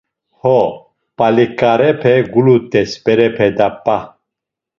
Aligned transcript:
Ho, 0.43 0.59
p̌aliǩarepe 1.17 2.13
gulut̆es, 2.31 2.91
berepe 3.03 3.47
da 3.57 3.67
p̌a! 3.83 3.97